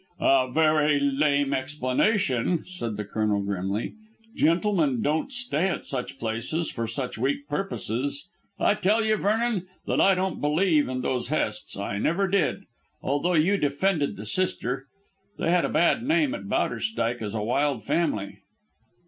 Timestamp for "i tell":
8.59-9.05